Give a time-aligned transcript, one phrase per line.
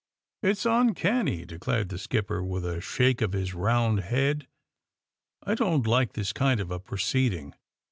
[0.43, 4.39] ^^It's uncanny," declared the skipper, with a shake of his round head.
[4.39, 4.45] ^^
[5.43, 7.53] I don 't like this kind of a proceeding."